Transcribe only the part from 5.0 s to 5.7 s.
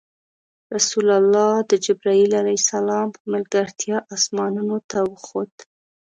وخوت.